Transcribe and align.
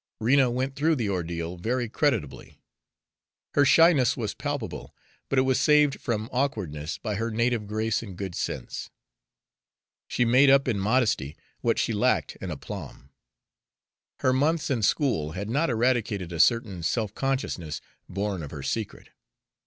Rena 0.19 0.49
went 0.49 0.75
through 0.75 0.95
the 0.95 1.09
ordeal 1.09 1.57
very 1.57 1.87
creditably. 1.87 2.59
Her 3.53 3.63
shyness 3.65 4.17
was 4.17 4.33
palpable, 4.33 4.95
but 5.29 5.37
it 5.37 5.43
was 5.43 5.61
saved 5.61 6.01
from 6.01 6.27
awkwardness 6.31 6.97
by 6.97 7.13
her 7.17 7.29
native 7.29 7.67
grace 7.67 8.01
and 8.01 8.17
good 8.17 8.33
sense. 8.33 8.89
She 10.07 10.25
made 10.25 10.49
up 10.49 10.67
in 10.67 10.79
modesty 10.79 11.37
what 11.59 11.77
she 11.77 11.93
lacked 11.93 12.35
in 12.37 12.49
aplomb. 12.49 13.11
Her 14.21 14.33
months 14.33 14.71
in 14.71 14.81
school 14.81 15.33
had 15.33 15.51
not 15.51 15.69
eradicated 15.69 16.33
a 16.33 16.39
certain 16.39 16.81
self 16.81 17.13
consciousness 17.13 17.79
born 18.09 18.41
of 18.41 18.49
her 18.49 18.63
secret. 18.63 19.09